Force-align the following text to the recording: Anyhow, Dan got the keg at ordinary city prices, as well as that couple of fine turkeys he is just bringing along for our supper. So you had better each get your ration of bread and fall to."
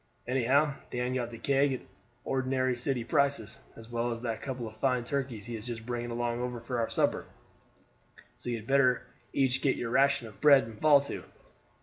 Anyhow, 0.27 0.73
Dan 0.89 1.13
got 1.13 1.29
the 1.29 1.37
keg 1.37 1.73
at 1.73 1.81
ordinary 2.25 2.75
city 2.75 3.03
prices, 3.03 3.59
as 3.75 3.87
well 3.87 4.11
as 4.11 4.23
that 4.23 4.41
couple 4.41 4.67
of 4.67 4.75
fine 4.75 5.03
turkeys 5.03 5.45
he 5.45 5.55
is 5.55 5.67
just 5.67 5.85
bringing 5.85 6.09
along 6.09 6.59
for 6.61 6.79
our 6.79 6.89
supper. 6.89 7.27
So 8.39 8.49
you 8.49 8.55
had 8.55 8.65
better 8.65 9.03
each 9.31 9.61
get 9.61 9.75
your 9.77 9.91
ration 9.91 10.27
of 10.27 10.41
bread 10.41 10.63
and 10.63 10.79
fall 10.79 11.01
to." 11.01 11.23